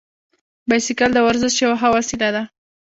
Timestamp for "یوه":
1.63-1.75